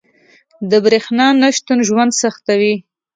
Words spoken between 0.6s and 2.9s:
•د برېښنا نه شتون ژوند سختوي.